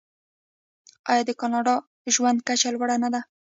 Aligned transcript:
آیا 1.11 1.23
د 1.27 1.31
کاناډا 1.39 1.75
ژوند 2.15 2.39
کچه 2.47 2.69
لوړه 2.73 2.95
نه 3.03 3.09
ده؟ 3.13 3.21